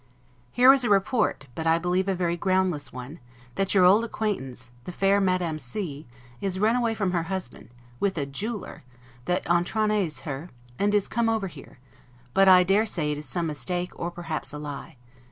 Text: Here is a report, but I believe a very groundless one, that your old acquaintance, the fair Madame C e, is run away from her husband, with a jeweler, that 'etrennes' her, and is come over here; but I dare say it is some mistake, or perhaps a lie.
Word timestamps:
Here 0.51 0.73
is 0.73 0.83
a 0.83 0.89
report, 0.89 1.45
but 1.53 1.67
I 1.67 1.77
believe 1.77 2.07
a 2.07 2.15
very 2.15 2.35
groundless 2.35 2.91
one, 2.91 3.19
that 3.53 3.75
your 3.75 3.85
old 3.85 4.03
acquaintance, 4.03 4.71
the 4.85 4.91
fair 4.91 5.21
Madame 5.21 5.59
C 5.59 5.79
e, 5.79 6.07
is 6.41 6.57
run 6.59 6.75
away 6.75 6.95
from 6.95 7.11
her 7.11 7.21
husband, 7.29 7.69
with 7.99 8.17
a 8.17 8.25
jeweler, 8.25 8.83
that 9.25 9.45
'etrennes' 9.45 10.21
her, 10.21 10.49
and 10.79 10.95
is 10.95 11.07
come 11.07 11.29
over 11.29 11.45
here; 11.45 11.77
but 12.33 12.47
I 12.49 12.63
dare 12.63 12.87
say 12.87 13.11
it 13.11 13.19
is 13.19 13.29
some 13.29 13.45
mistake, 13.45 13.91
or 13.93 14.09
perhaps 14.09 14.51
a 14.51 14.57
lie. 14.57 14.97